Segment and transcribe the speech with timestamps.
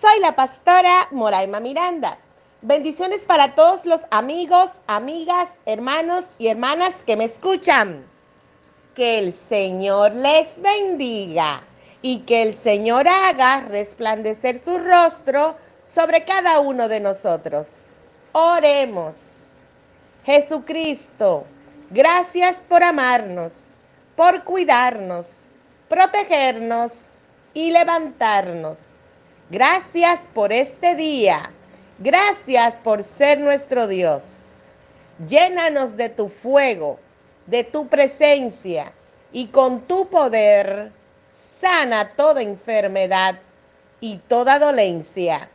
[0.00, 2.16] Soy la pastora Moraima Miranda.
[2.62, 8.06] Bendiciones para todos los amigos, amigas, hermanos y hermanas que me escuchan.
[8.94, 11.60] Que el Señor les bendiga
[12.00, 17.88] y que el Señor haga resplandecer su rostro sobre cada uno de nosotros.
[18.32, 19.18] Oremos.
[20.24, 21.44] Jesucristo,
[21.90, 23.72] gracias por amarnos,
[24.16, 25.54] por cuidarnos,
[25.90, 27.16] protegernos
[27.52, 29.09] y levantarnos.
[29.50, 31.50] Gracias por este día.
[31.98, 34.72] Gracias por ser nuestro Dios.
[35.26, 37.00] Llénanos de tu fuego,
[37.46, 38.92] de tu presencia
[39.32, 40.92] y con tu poder
[41.32, 43.40] sana toda enfermedad
[43.98, 45.50] y toda dolencia.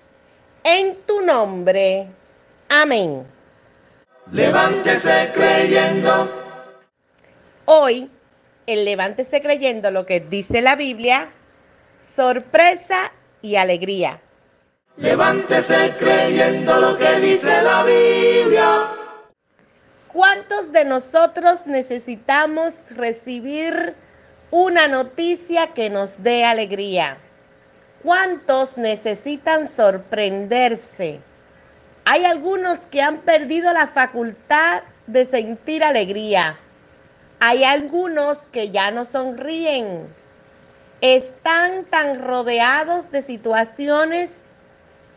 [0.65, 2.07] En tu nombre.
[2.67, 3.25] Amén.
[4.29, 6.43] Levántese creyendo.
[7.63, 8.11] Hoy,
[8.67, 11.31] el levántese creyendo lo que dice la Biblia,
[11.97, 13.13] sorpresa
[13.45, 14.19] y alegría.
[14.97, 18.89] Levántese creyendo lo que dice la Biblia.
[20.11, 23.93] ¿Cuántos de nosotros necesitamos recibir
[24.49, 27.17] una noticia que nos dé alegría?
[28.01, 31.19] ¿Cuántos necesitan sorprenderse?
[32.05, 36.57] Hay algunos que han perdido la facultad de sentir alegría.
[37.39, 40.07] Hay algunos que ya no sonríen
[41.01, 44.41] están tan rodeados de situaciones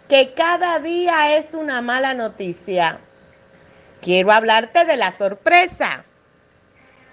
[0.09, 2.99] que cada día es una mala noticia.
[4.01, 6.05] Quiero hablarte de la sorpresa.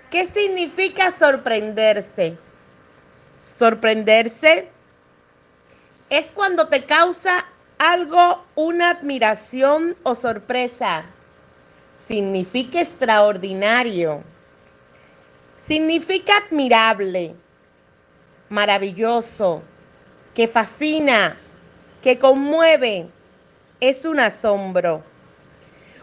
[0.09, 2.38] ¿Qué significa sorprenderse?
[3.45, 4.69] Sorprenderse
[6.09, 7.45] es cuando te causa
[7.78, 11.06] algo una admiración o sorpresa.
[11.95, 14.23] Significa extraordinario.
[15.57, 17.35] Significa admirable
[18.50, 19.61] maravilloso,
[20.33, 21.38] que fascina,
[22.01, 23.07] que conmueve,
[23.79, 25.03] es un asombro.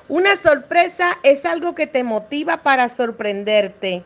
[0.08, 4.04] Una sorpresa es algo que te motiva para sorprenderte.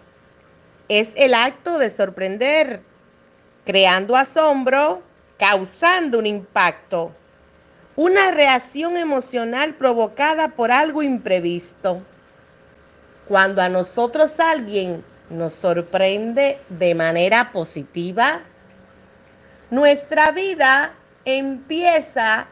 [0.88, 2.82] Es el acto de sorprender,
[3.64, 5.02] creando asombro,
[5.38, 7.12] causando un impacto.
[7.96, 12.02] Una reacción emocional provocada por algo imprevisto.
[13.26, 18.40] Cuando a nosotros alguien nos sorprende de manera positiva,
[19.70, 20.94] nuestra vida
[21.24, 22.46] empieza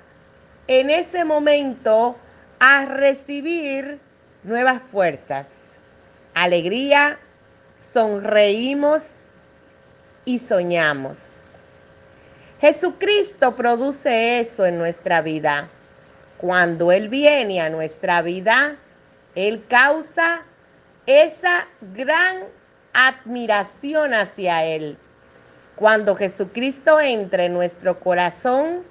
[0.66, 2.16] en ese momento
[2.58, 4.00] a recibir
[4.42, 5.72] nuevas fuerzas,
[6.34, 7.18] alegría,
[7.80, 9.22] sonreímos
[10.24, 11.42] y soñamos.
[12.60, 15.68] Jesucristo produce eso en nuestra vida.
[16.38, 18.76] Cuando Él viene a nuestra vida,
[19.34, 20.42] Él causa
[21.06, 22.44] esa gran
[22.94, 24.96] admiración hacia Él.
[25.76, 28.84] Cuando Jesucristo entra en nuestro corazón,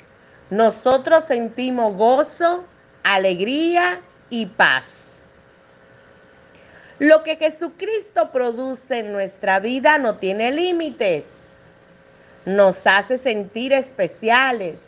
[0.50, 2.66] nosotros sentimos gozo,
[3.04, 5.26] alegría y paz.
[7.00, 11.72] Lo que Jesucristo produce en nuestra vida no tiene límites.
[12.46, 14.82] Nos hace sentir especiales.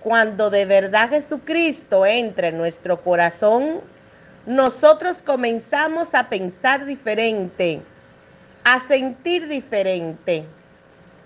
[0.00, 3.82] Cuando de verdad Jesucristo entra en nuestro corazón,
[4.48, 7.82] nosotros comenzamos a pensar diferente,
[8.64, 10.46] a sentir diferente.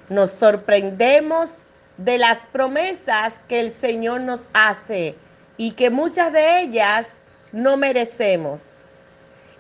[0.09, 1.63] Nos sorprendemos
[1.99, 5.15] de las promesas que el Señor nos hace
[5.57, 7.23] y que muchas de ellas
[7.53, 9.05] no merecemos.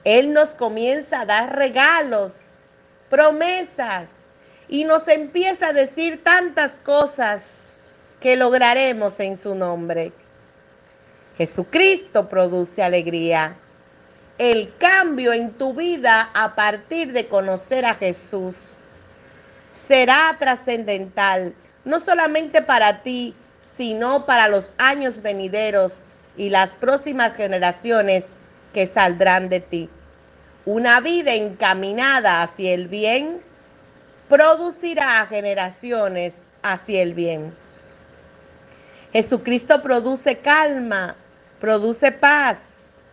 [0.02, 2.68] Él nos comienza a dar regalos,
[3.08, 4.34] promesas
[4.68, 7.76] y nos empieza a decir tantas cosas
[8.18, 10.12] que lograremos en su nombre.
[11.42, 13.56] Jesucristo produce alegría.
[14.38, 18.92] El cambio en tu vida a partir de conocer a Jesús
[19.72, 21.52] será trascendental,
[21.84, 23.34] no solamente para ti,
[23.76, 28.28] sino para los años venideros y las próximas generaciones
[28.72, 29.90] que saldrán de ti.
[30.64, 33.42] Una vida encaminada hacia el bien
[34.28, 37.52] producirá generaciones hacia el bien.
[39.12, 41.16] Jesucristo produce calma,
[41.62, 43.04] produce paz,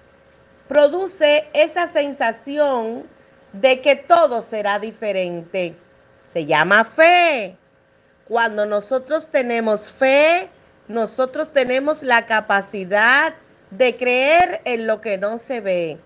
[0.68, 3.08] produce esa sensación
[3.54, 5.78] de que todo será diferente.
[6.24, 7.56] Se llama fe.
[8.28, 10.50] Cuando nosotros tenemos fe,
[10.88, 13.36] nosotros tenemos la capacidad
[13.70, 16.00] de creer en lo que no se ve.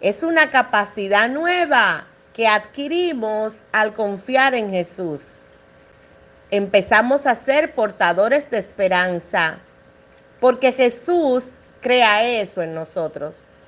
[0.00, 5.56] Es una capacidad nueva que adquirimos al confiar en Jesús.
[6.52, 9.58] Empezamos a ser portadores de esperanza,
[10.38, 13.66] porque Jesús crea eso en nosotros.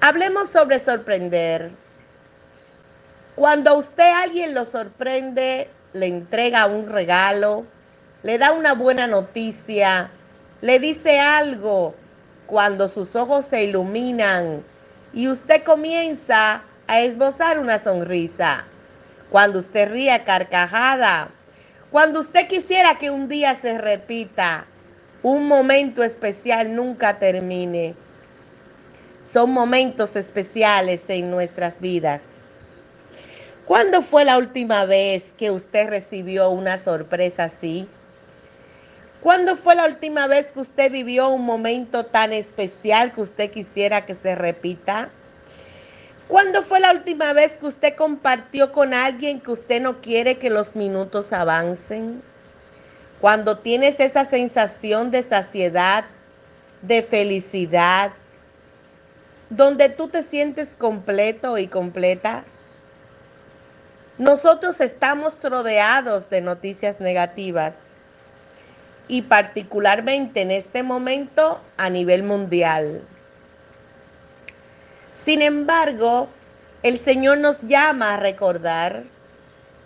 [0.00, 1.72] Hablemos sobre sorprender.
[3.34, 7.64] Cuando a usted alguien lo sorprende, le entrega un regalo,
[8.22, 10.10] le da una buena noticia,
[10.60, 11.94] le dice algo,
[12.46, 14.62] cuando sus ojos se iluminan
[15.12, 18.66] y usted comienza a esbozar una sonrisa,
[19.30, 21.30] cuando usted ríe carcajada,
[21.90, 24.66] cuando usted quisiera que un día se repita,
[25.24, 27.94] un momento especial nunca termine.
[29.22, 32.60] Son momentos especiales en nuestras vidas.
[33.64, 37.88] ¿Cuándo fue la última vez que usted recibió una sorpresa así?
[39.22, 44.04] ¿Cuándo fue la última vez que usted vivió un momento tan especial que usted quisiera
[44.04, 45.08] que se repita?
[46.28, 50.50] ¿Cuándo fue la última vez que usted compartió con alguien que usted no quiere que
[50.50, 52.22] los minutos avancen?
[53.24, 56.04] Cuando tienes esa sensación de saciedad,
[56.82, 58.12] de felicidad,
[59.48, 62.44] donde tú te sientes completo y completa.
[64.18, 67.92] Nosotros estamos rodeados de noticias negativas
[69.08, 73.00] y particularmente en este momento a nivel mundial.
[75.16, 76.28] Sin embargo,
[76.82, 79.13] el Señor nos llama a recordar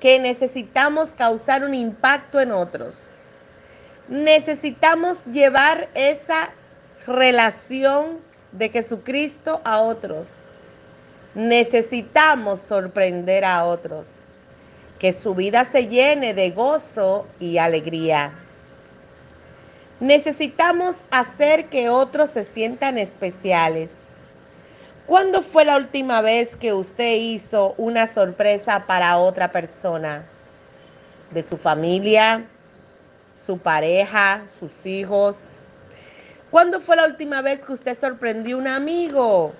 [0.00, 3.42] que necesitamos causar un impacto en otros.
[4.08, 6.50] Necesitamos llevar esa
[7.06, 8.20] relación
[8.52, 10.34] de Jesucristo a otros.
[11.34, 14.08] Necesitamos sorprender a otros,
[14.98, 18.32] que su vida se llene de gozo y alegría.
[20.00, 24.07] Necesitamos hacer que otros se sientan especiales.
[25.08, 30.26] ¿Cuándo fue la última vez que usted hizo una sorpresa para otra persona?
[31.30, 32.44] ¿De su familia?
[33.34, 34.42] ¿Su pareja?
[34.48, 35.68] ¿Sus hijos?
[36.50, 39.54] ¿Cuándo fue la última vez que usted sorprendió a un amigo?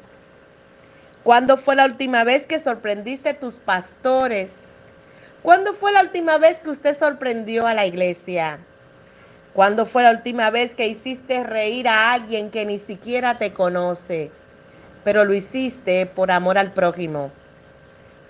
[1.24, 4.84] ¿Cuándo fue la última vez que sorprendiste a tus pastores?
[5.42, 8.58] ¿Cuándo fue la última vez que usted sorprendió a la iglesia?
[9.54, 14.30] ¿Cuándo fue la última vez que hiciste reír a alguien que ni siquiera te conoce,
[15.08, 17.30] pero lo hiciste por amor al prójimo,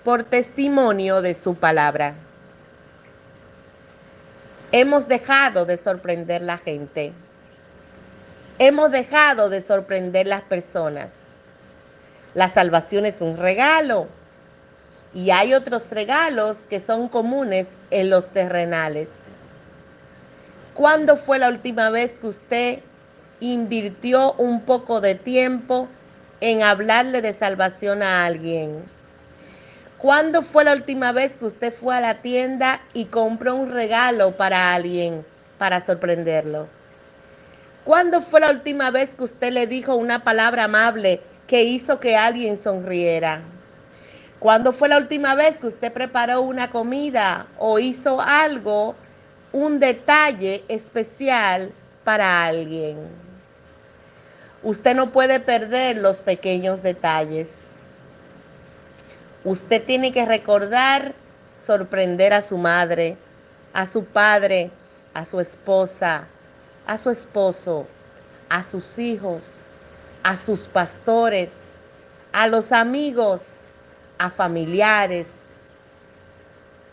[0.05, 2.15] por testimonio de su palabra?
[4.71, 7.11] Hemos dejado de sorprender la gente.
[8.59, 11.15] Hemos dejado de sorprender las personas.
[12.33, 14.07] La salvación es un regalo
[15.13, 19.23] y hay otros regalos que son comunes en los terrenales.
[20.75, 22.79] ¿Cuándo fue la última vez que usted
[23.41, 25.89] invirtió un poco de tiempo
[26.41, 28.83] en hablarle de salvación a alguien?
[29.97, 34.37] ¿Cuándo fue la última vez que usted fue a la tienda y compró un regalo
[34.37, 35.25] para alguien
[35.57, 36.67] para sorprenderlo?
[37.83, 42.15] ¿Cuándo fue la última vez que usted le dijo una palabra amable que hizo que
[42.15, 43.41] alguien sonriera?
[44.39, 48.95] ¿Cuándo fue la última vez que usted preparó una comida o hizo algo
[49.51, 51.71] un detalle especial
[52.03, 52.97] para alguien.
[54.63, 57.69] Usted no puede perder los pequeños detalles.
[59.45, 61.13] Usted tiene que recordar
[61.55, 63.17] sorprender a su madre,
[63.73, 64.69] a su padre,
[65.13, 66.27] a su esposa,
[66.85, 67.87] a su esposo,
[68.49, 69.69] a sus hijos,
[70.23, 71.79] a sus pastores,
[72.33, 73.69] a los amigos,
[74.17, 75.53] a familiares,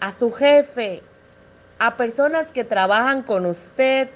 [0.00, 1.02] a su jefe,
[1.78, 4.08] a personas que trabajan con usted,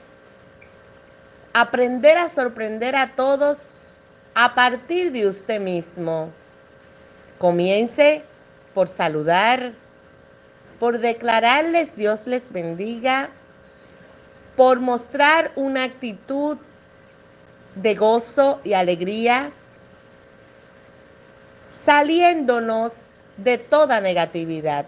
[1.52, 3.71] aprender a sorprender a todos
[4.35, 6.30] a partir de usted mismo.
[7.38, 8.23] Comience
[8.75, 9.73] por saludar,
[10.78, 13.30] por declararles Dios les bendiga,
[14.57, 16.59] por mostrar una actitud
[17.75, 19.52] de gozo y alegría,
[21.85, 24.87] saliéndonos de toda negatividad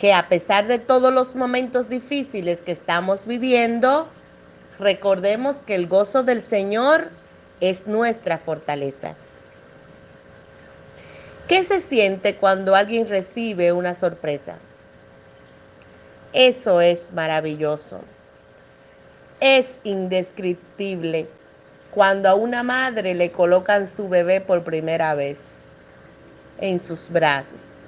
[0.00, 4.08] que a pesar de todos los momentos difíciles que estamos viviendo,
[4.80, 7.10] recordemos que el gozo del Señor
[7.60, 9.14] es nuestra fortaleza.
[11.46, 14.56] ¿Qué se siente cuando alguien recibe una sorpresa?
[16.32, 18.00] Eso es maravilloso.
[19.40, 21.26] Es indescriptible
[21.90, 25.70] cuando a una madre le colocan su bebé por primera vez
[26.58, 27.80] en sus brazos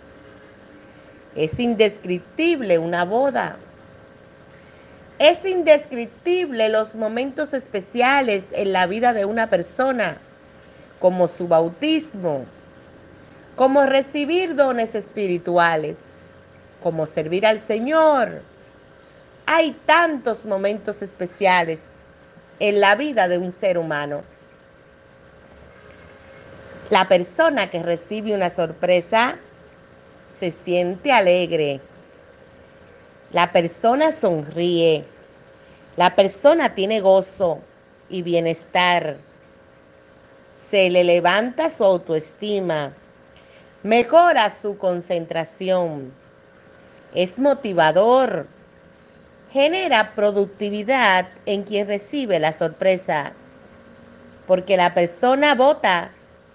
[1.37, 3.57] Es indescriptible una boda.
[5.23, 10.19] Es indescriptible los momentos especiales en la vida de una persona,
[10.99, 12.45] como su bautismo,
[13.55, 16.01] como recibir dones espirituales,
[16.83, 18.43] como servir al Señor.
[19.47, 21.99] Hay tantos momentos especiales
[22.59, 24.25] en la vida de un ser humano.
[26.91, 29.39] La persona que recibe una sorpresa
[30.27, 31.81] se siente alegre.
[33.31, 35.12] La persona sonríe.
[35.97, 37.61] La persona tiene gozo
[38.09, 39.19] y bienestar.
[40.55, 42.93] Se le levanta su autoestima.
[43.83, 46.13] Mejora su concentración.
[47.15, 48.47] Es motivador.
[49.53, 53.33] Genera productividad en quien recibe la sorpresa.
[54.47, 56.11] Porque la persona bota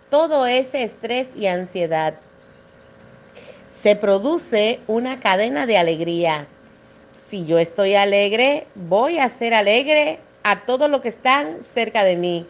[0.09, 2.15] todo ese estrés y ansiedad
[3.77, 6.47] se produce una cadena de alegría.
[7.27, 12.15] Si yo estoy alegre, voy a ser alegre a todos los que están cerca de
[12.15, 12.49] mí.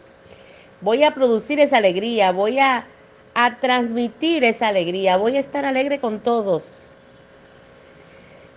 [0.82, 2.86] Voy a producir esa alegría, voy a,
[3.34, 6.94] a transmitir esa alegría, voy a estar alegre con todos.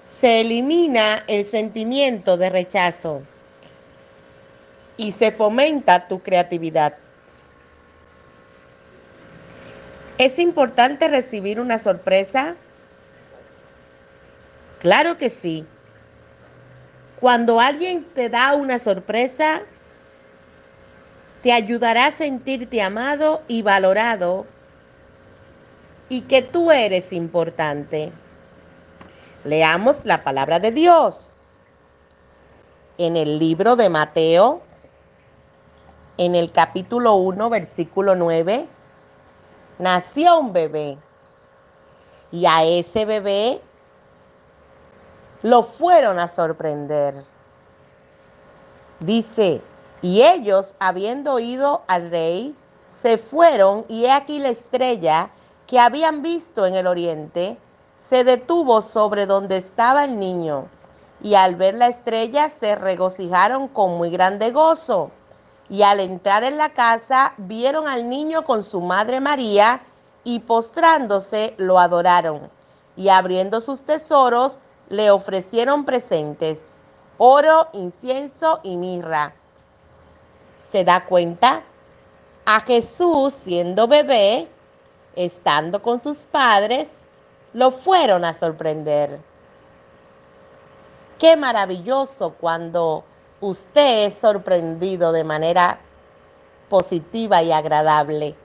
[0.05, 3.23] Se elimina el sentimiento de rechazo
[4.97, 6.97] y se fomenta tu creatividad.
[10.19, 12.55] ¿Es importante recibir una sorpresa?
[14.81, 15.65] Claro que sí.
[17.21, 19.61] Cuando alguien te da una sorpresa,
[21.41, 24.45] te ayudará a sentirte amado y valorado
[26.09, 28.11] y que tú eres importante.
[29.45, 31.35] Leamos la palabra de Dios
[32.97, 34.61] en el libro de Mateo,
[36.17, 38.67] en el capítulo 1, versículo 9
[39.81, 40.97] nació un bebé.
[42.31, 43.61] Y a ese bebé
[45.43, 47.23] lo fueron a sorprender.
[48.99, 49.61] Dice,
[50.01, 52.55] y ellos, habiendo oído al rey,
[52.95, 55.31] se fueron y he aquí la estrella
[55.65, 57.57] que habían visto en el oriente,
[58.09, 60.67] se detuvo sobre donde estaba el niño.
[61.23, 65.11] Y al ver la estrella se regocijaron con muy grande gozo.
[65.69, 69.81] Y al entrar en la casa vieron al niño con su madre María
[70.23, 72.49] y postrándose lo adoraron.
[72.97, 76.71] Y abriendo sus tesoros le ofrecieron presentes,
[77.17, 79.33] oro, incienso y mirra.
[80.57, 81.63] ¿Se da cuenta?
[82.45, 84.49] A Jesús siendo bebé,
[85.15, 86.89] estando con sus padres,
[87.53, 89.17] lo fueron a sorprender.
[91.17, 93.05] Qué maravilloso cuando
[93.39, 95.79] usted es sorprendido de manera
[96.67, 98.35] positiva y agradable.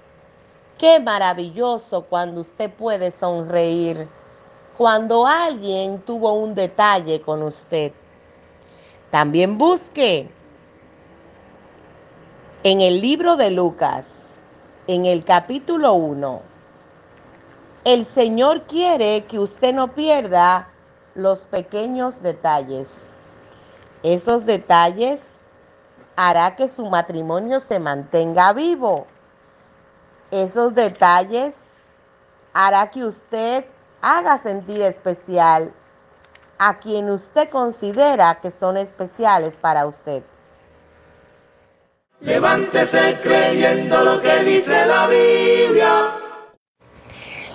[0.79, 4.07] Qué maravilloso cuando usted puede sonreír,
[4.76, 7.92] cuando alguien tuvo un detalle con usted.
[9.11, 10.28] También busque
[12.62, 14.33] en el libro de Lucas,
[14.87, 16.42] en el capítulo 1.
[17.85, 20.68] El Señor quiere que usted no pierda
[21.14, 22.88] los pequeños detalles.
[24.02, 25.23] Esos detalles
[26.16, 29.06] hará que su matrimonio se mantenga vivo.
[30.30, 31.56] Esos detalles
[32.52, 33.64] hará que usted
[34.00, 35.73] haga sentir especial
[36.59, 40.23] a quien usted considera que son especiales para usted.
[42.21, 46.15] Levántese creyendo lo que dice la Biblia.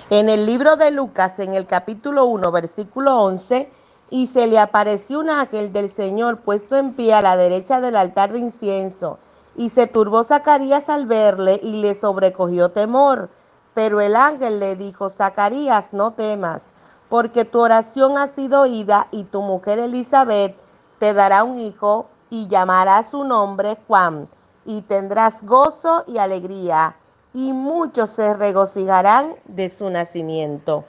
[0.08, 3.68] En el libro de Lucas, en el capítulo 1, versículo 11,
[4.10, 7.96] y se le apareció un ángel del Señor puesto en pie a la derecha del
[7.96, 9.18] altar de incienso.
[9.56, 13.30] Y se turbó Zacarías al verle y le sobrecogió temor.
[13.74, 16.72] Pero el ángel le dijo, Zacarías, no temas,
[17.08, 20.56] porque tu oración ha sido oída y tu mujer Elizabeth
[20.98, 24.28] te dará un hijo y llamará su nombre Juan.
[24.64, 26.96] Y tendrás gozo y alegría,
[27.32, 30.84] y muchos se regocijarán de su nacimiento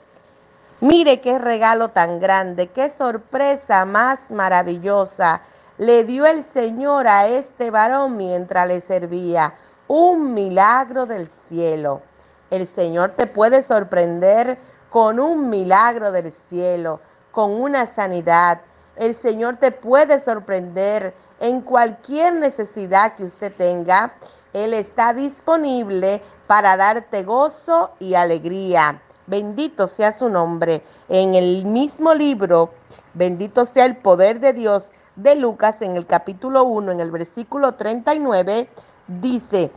[0.80, 5.40] Mire qué regalo tan grande, qué sorpresa más maravillosa
[5.78, 9.54] le dio el Señor a este varón mientras le servía.
[9.88, 12.02] Un milagro del cielo.
[12.50, 14.58] El Señor te puede sorprender
[14.90, 17.00] con un milagro del cielo,
[17.32, 18.60] con una sanidad.
[18.96, 24.14] El Señor te puede sorprender en cualquier necesidad que usted tenga.
[24.52, 29.02] Él está disponible para darte gozo y alegría.
[29.26, 30.84] Bendito sea su nombre.
[31.08, 32.72] En el mismo libro,
[33.14, 37.72] bendito sea el poder de Dios de Lucas, en el capítulo 1, en el versículo
[37.72, 38.68] 39,
[39.06, 39.70] dice,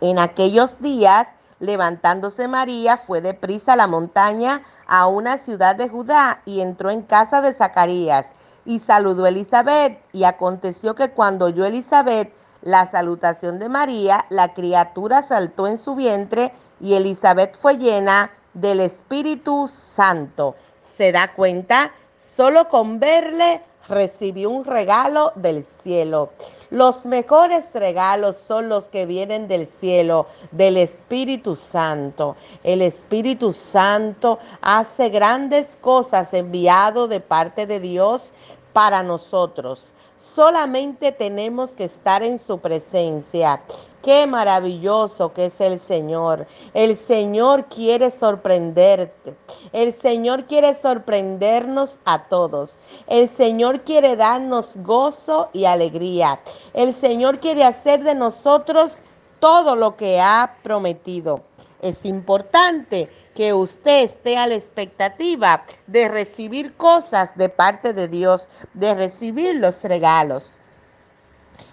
[0.00, 6.42] en aquellos días, levantándose María, fue deprisa a la montaña a una ciudad de Judá
[6.44, 8.30] y entró en casa de Zacarías
[8.64, 9.98] y saludó a Elizabeth.
[10.12, 12.32] Y aconteció que cuando oyó Elizabeth
[12.62, 18.80] la salutación de María, la criatura saltó en su vientre y Elizabeth fue llena del
[18.80, 20.56] Espíritu Santo.
[20.82, 21.92] ¿Se da cuenta?
[22.16, 26.30] Solo con verle recibió un regalo del cielo.
[26.70, 32.36] Los mejores regalos son los que vienen del cielo, del Espíritu Santo.
[32.64, 38.32] El Espíritu Santo hace grandes cosas enviado de parte de Dios
[38.76, 39.94] para nosotros.
[40.18, 43.62] Solamente tenemos que estar en su presencia.
[44.02, 46.46] Qué maravilloso que es el Señor.
[46.74, 49.34] El Señor quiere sorprenderte.
[49.72, 52.82] El Señor quiere sorprendernos a todos.
[53.06, 56.38] El Señor quiere darnos gozo y alegría.
[56.74, 59.02] El Señor quiere hacer de nosotros
[59.40, 61.40] todo lo que ha prometido.
[61.80, 68.48] Es importante que usted esté a la expectativa de recibir cosas de parte de Dios,
[68.72, 70.54] de recibir los regalos.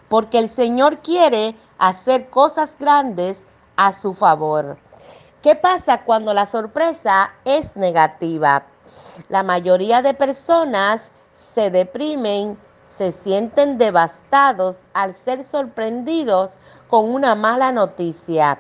[0.10, 3.44] Porque el Señor quiere hacer cosas grandes
[3.78, 4.78] a su favor.
[5.42, 8.66] ¿Qué pasa cuando la sorpresa es negativa?
[9.30, 16.58] La mayoría de personas se deprimen, se sienten devastados al ser sorprendidos
[16.90, 18.60] con una mala noticia.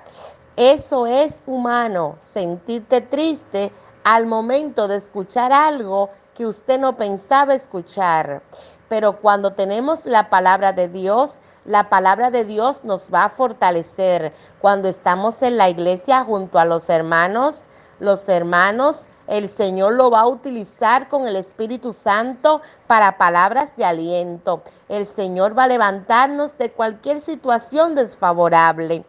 [0.55, 3.71] Eso es humano, sentirte triste
[4.03, 8.43] al momento de escuchar algo que usted no pensaba escuchar.
[8.87, 14.31] Pero cuando tenemos la palabra de Dios, la palabra de Dios nos va a fortalecer.
[14.61, 17.63] Cuando estamos en la iglesia junto a los hermanos,
[17.99, 23.85] los hermanos, el Señor lo va a utilizar con el Espíritu Santo para palabras de
[23.85, 24.61] aliento.
[24.87, 29.03] El Señor va a levantarnos de cualquier situación desfavorable.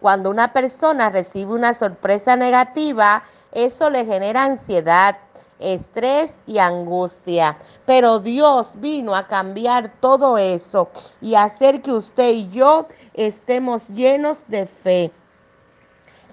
[0.00, 3.22] Cuando una persona recibe una sorpresa negativa,
[3.52, 5.16] eso le genera ansiedad,
[5.58, 7.56] estrés y angustia.
[7.86, 14.44] Pero Dios vino a cambiar todo eso y hacer que usted y yo estemos llenos
[14.48, 15.12] de fe.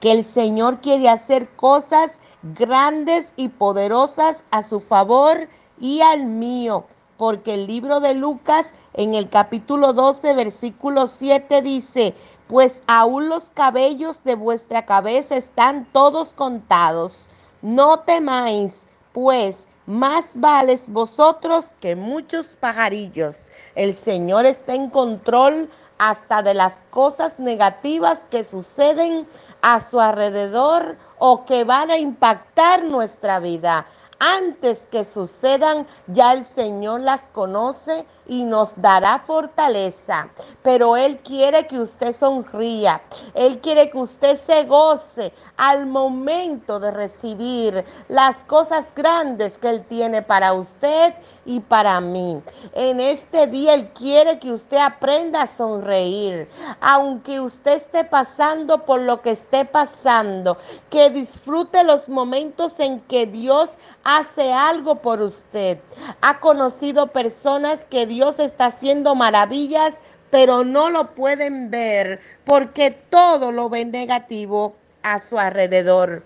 [0.01, 5.47] Que el Señor quiere hacer cosas grandes y poderosas a su favor
[5.79, 6.85] y al mío.
[7.17, 12.13] Porque el libro de Lucas en el capítulo 12, versículo 7 dice,
[12.47, 17.27] pues aún los cabellos de vuestra cabeza están todos contados.
[17.61, 23.51] No temáis, pues más vales vosotros que muchos pajarillos.
[23.75, 29.27] El Señor está en control hasta de las cosas negativas que suceden
[29.61, 33.85] a su alrededor o que van a impactar nuestra vida
[34.23, 40.29] antes que sucedan, ya el Señor las conoce y nos dará fortaleza.
[40.61, 43.01] Pero Él quiere que usted sonría.
[43.33, 49.85] Él quiere que usted se goce al momento de recibir las cosas grandes que Él
[49.85, 51.13] tiene para usted
[51.45, 52.41] y para mí.
[52.71, 56.47] En este día Él quiere que usted aprenda a sonreír.
[56.79, 60.57] Aunque usted esté pasando por lo que esté pasando,
[60.89, 63.77] que disfrute los momentos en que Dios
[64.17, 65.79] hace algo por usted.
[66.21, 73.51] Ha conocido personas que Dios está haciendo maravillas, pero no lo pueden ver porque todo
[73.51, 76.23] lo ven negativo a su alrededor.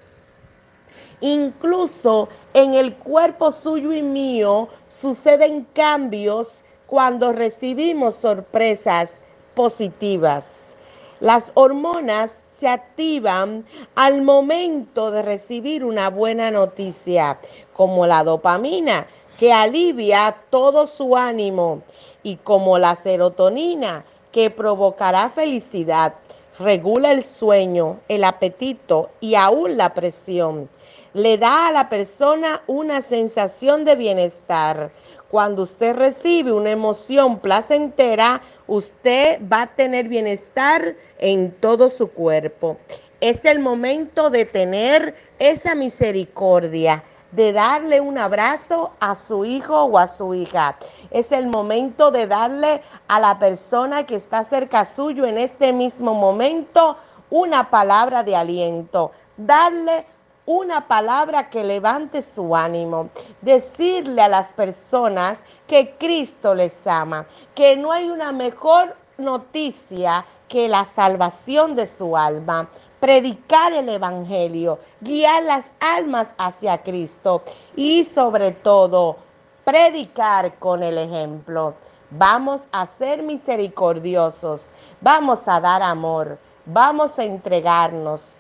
[1.19, 9.23] Incluso en el cuerpo suyo y mío suceden cambios cuando recibimos sorpresas
[9.56, 10.76] positivas.
[11.19, 13.65] Las hormonas se activan
[13.96, 17.39] al momento de recibir una buena noticia,
[17.74, 19.06] como la dopamina,
[19.38, 21.84] que alivia todo su ánimo,
[22.24, 26.15] y como la serotonina, que provocará felicidad,
[26.58, 30.70] regula el sueño, el apetito y aún la presión.
[31.13, 34.91] Le da a la persona una sensación de bienestar.
[35.30, 42.77] Cuando usted recibe una emoción placentera, usted va a tener bienestar en todo su cuerpo.
[43.19, 49.97] Es el momento de tener esa misericordia, de darle un abrazo a su hijo o
[49.97, 50.77] a su hija.
[51.12, 56.13] Es el momento de darle a la persona que está cerca suyo en este mismo
[56.13, 56.97] momento
[57.30, 59.12] una palabra de aliento.
[59.36, 60.06] Darle
[60.47, 63.10] una palabra que levante su ánimo,
[63.41, 70.69] decirle a las personas que Cristo les ama, que no hay una mejor noticia que
[70.69, 77.43] la salvación de su alma, predicar el Evangelio, guiar las almas hacia Cristo
[77.75, 79.17] y sobre todo
[79.63, 81.75] predicar con el ejemplo.
[82.10, 88.38] Vamos a ser misericordiosos, vamos a dar amor, vamos a entregarnos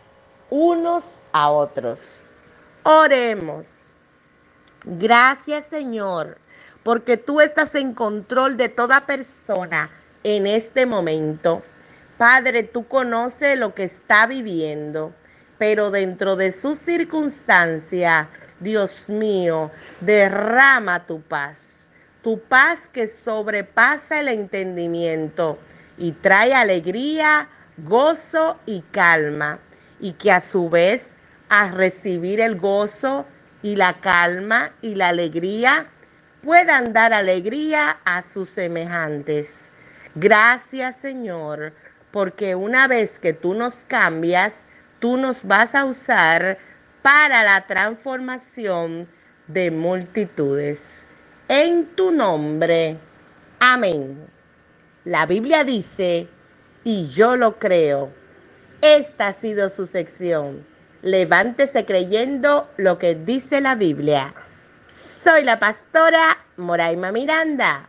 [0.49, 2.33] unos a otros.
[2.83, 3.99] Oremos.
[4.85, 6.37] Gracias Señor,
[6.87, 9.89] porque tú estás en control de toda persona
[10.23, 11.61] en este momento.
[12.17, 15.13] Padre, tú conoces lo que está viviendo,
[15.57, 18.29] pero dentro de su circunstancia,
[18.61, 19.69] Dios mío,
[19.99, 21.89] derrama tu paz,
[22.23, 25.59] tu paz que sobrepasa el entendimiento
[25.97, 29.59] y trae alegría, gozo y calma,
[29.99, 31.17] y que a su vez,
[31.49, 33.25] a recibir el gozo,
[33.61, 35.87] y la calma y la alegría
[36.47, 39.69] puedan dar alegría a sus semejantes.
[40.15, 41.73] Gracias Señor,
[42.09, 44.65] porque una vez que tú nos cambias,
[44.99, 46.57] tú nos vas a usar
[47.01, 49.09] para la transformación
[49.47, 51.05] de multitudes.
[51.49, 52.97] En tu nombre.
[53.59, 54.17] Amén.
[55.03, 56.29] La Biblia dice,
[56.85, 58.09] y yo lo creo.
[58.81, 60.65] Esta ha sido su sección
[61.01, 64.33] levántese creyendo lo que dice la Biblia.
[64.97, 67.87] Soy la pastora Moraima Miranda.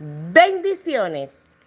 [0.00, 1.58] Bendiciones.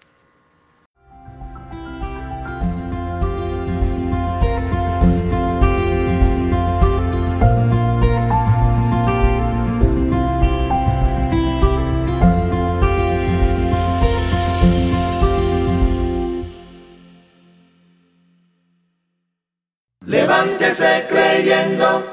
[20.06, 22.13] Levántese creyendo,